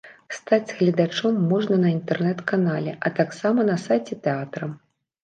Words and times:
Стаць 0.35 0.73
гледачом 0.77 1.35
можна 1.51 1.77
на 1.83 1.91
інтэрнэт-канале, 1.97 2.95
а 3.07 3.13
таксама 3.21 3.67
на 3.69 3.77
сайце 3.85 4.19
тэатра. 4.25 4.71